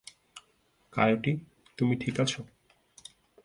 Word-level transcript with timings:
Coyote, 0.93 1.31
তুমি 1.77 1.93
ঠিক 1.95 2.15
আছো? 2.19 2.41